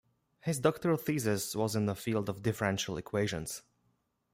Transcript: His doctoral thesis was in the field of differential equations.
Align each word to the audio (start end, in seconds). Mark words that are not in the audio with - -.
His 0.39 0.59
doctoral 0.59 0.97
thesis 0.97 1.55
was 1.55 1.75
in 1.75 1.85
the 1.85 1.93
field 1.93 2.27
of 2.27 2.41
differential 2.41 2.97
equations. 2.97 3.61